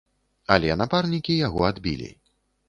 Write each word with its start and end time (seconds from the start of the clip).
Але 0.55 0.77
напарнікі 0.79 1.35
яго 1.47 1.61
адбілі. 1.69 2.11